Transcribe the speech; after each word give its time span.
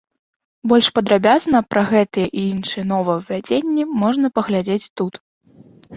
Больш 0.71 0.87
падрабязна 0.99 1.61
пра 1.73 1.83
гэтыя 1.91 2.27
і 2.31 2.41
іншыя 2.53 2.85
новаўвядзенні 2.93 3.83
можна 4.05 4.27
паглядзець 4.39 4.85
тут. 5.03 5.13